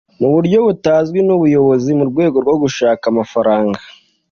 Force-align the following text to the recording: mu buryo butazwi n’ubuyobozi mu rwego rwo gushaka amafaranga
mu 0.19 0.27
buryo 0.33 0.57
butazwi 0.67 1.19
n’ubuyobozi 1.27 1.89
mu 1.97 2.05
rwego 2.11 2.37
rwo 2.43 2.55
gushaka 2.63 3.03
amafaranga 3.11 3.79